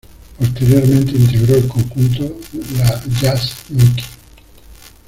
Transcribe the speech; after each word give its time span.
Posteriormente 0.39 1.11
integró 1.15 1.55
el 1.57 1.67
conjunto 1.67 2.39
"La 2.75 2.99
jazz 3.21 3.53
Mickey". 3.69 4.03